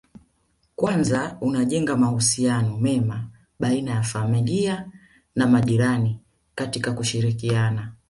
[0.75, 3.27] Kwanza unajenga mahusiano mema
[3.59, 4.89] baina ya familia
[5.35, 6.19] na majirani
[6.55, 7.91] katika kushirikiana